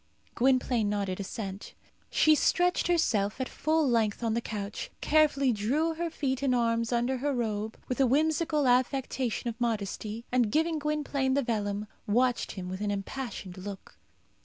Gwynplaine 0.33 0.89
nodded 0.89 1.19
assent. 1.19 1.75
She 2.09 2.33
stretched 2.33 2.87
herself 2.87 3.39
at 3.39 3.47
full 3.47 3.87
length 3.87 4.23
on 4.23 4.33
the 4.33 4.41
couch, 4.41 4.89
carefully 4.99 5.51
drew 5.53 5.93
her 5.93 6.09
feet 6.09 6.41
and 6.41 6.55
arms 6.55 6.91
under 6.91 7.17
her 7.17 7.31
robe, 7.35 7.77
with 7.87 7.99
a 8.01 8.07
whimsical 8.07 8.65
affectation 8.67 9.47
of 9.47 9.61
modesty, 9.61 10.25
and, 10.31 10.51
giving 10.51 10.79
Gwynplaine 10.79 11.35
the 11.35 11.43
vellum, 11.43 11.85
watched 12.07 12.53
him 12.53 12.67
with 12.67 12.81
an 12.81 12.89
impassioned 12.89 13.59
look. 13.59 13.99